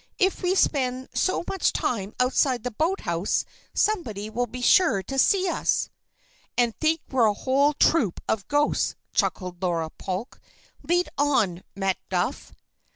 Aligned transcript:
If 0.17 0.41
we 0.41 0.55
spend 0.55 1.09
so 1.13 1.43
much 1.47 1.73
time 1.73 2.15
outside 2.19 2.63
the 2.63 2.71
boathouse, 2.71 3.45
somebody 3.75 4.31
will 4.31 4.47
be 4.47 4.63
sure 4.63 5.03
to 5.03 5.19
see 5.19 5.47
us." 5.47 5.89
"And 6.57 6.75
think 6.79 7.01
we're 7.11 7.27
a 7.27 7.35
whole 7.35 7.73
troop 7.73 8.19
of 8.27 8.47
ghosts," 8.47 8.95
chuckled 9.13 9.61
Laura 9.61 9.91
Polk. 9.91 10.41
"Lead 10.81 11.07
on, 11.19 11.61
Macduff!" 11.75 12.51